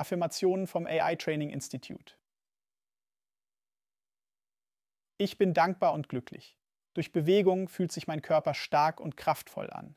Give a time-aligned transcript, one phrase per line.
[0.00, 2.14] Affirmationen vom AI Training Institute.
[5.18, 6.56] Ich bin dankbar und glücklich.
[6.94, 9.94] Durch Bewegung fühlt sich mein Körper stark und kraftvoll an.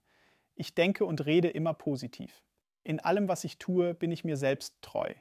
[0.56, 2.44] Ich denke und rede immer positiv.
[2.84, 5.14] In allem, was ich tue, bin ich mir selbst treu.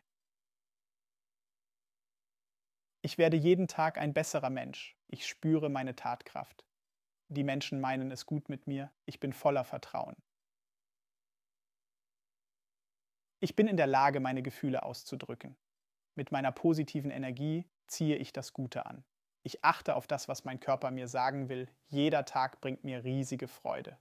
[3.01, 4.97] Ich werde jeden Tag ein besserer Mensch.
[5.07, 6.65] Ich spüre meine Tatkraft.
[7.29, 8.93] Die Menschen meinen es gut mit mir.
[9.07, 10.17] Ich bin voller Vertrauen.
[13.43, 15.57] Ich bin in der Lage, meine Gefühle auszudrücken.
[16.15, 19.03] Mit meiner positiven Energie ziehe ich das Gute an.
[19.43, 21.69] Ich achte auf das, was mein Körper mir sagen will.
[21.89, 23.99] Jeder Tag bringt mir riesige Freude.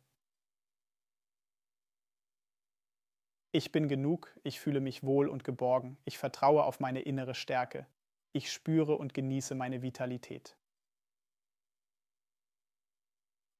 [3.52, 7.88] Ich bin genug, ich fühle mich wohl und geborgen, ich vertraue auf meine innere Stärke,
[8.33, 10.55] ich spüre und genieße meine Vitalität.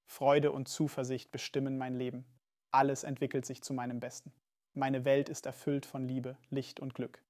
[0.06, 2.24] Freude und Zuversicht bestimmen mein Leben.
[2.70, 4.32] Alles entwickelt sich zu meinem Besten.
[4.74, 7.22] Meine Welt ist erfüllt von Liebe, Licht und Glück.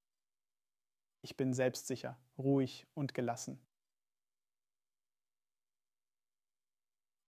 [1.23, 3.59] Ich bin selbstsicher, ruhig und gelassen.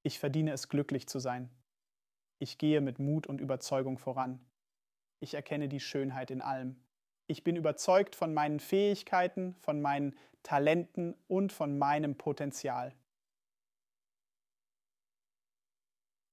[0.04, 1.50] Ich verdiene es, glücklich zu sein.
[2.38, 4.46] Ich gehe mit Mut und Überzeugung voran.
[5.20, 6.76] Ich erkenne die Schönheit in allem.
[7.26, 12.94] Ich bin überzeugt von meinen Fähigkeiten, von meinen Talenten und von meinem Potenzial.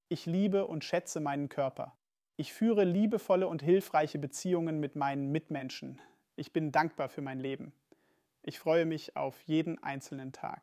[0.09, 1.97] Ich liebe und schätze meinen Körper.
[2.41, 6.01] Ich führe liebevolle und hilfreiche Beziehungen mit meinen Mitmenschen.
[6.37, 7.75] Ich bin dankbar für mein Leben.
[8.43, 10.63] Ich freue mich auf jeden einzelnen Tag.